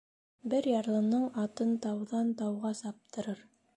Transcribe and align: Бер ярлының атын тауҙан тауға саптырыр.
Бер 0.53 0.67
ярлының 0.69 1.27
атын 1.43 1.75
тауҙан 1.85 2.33
тауға 2.41 2.73
саптырыр. 2.81 3.45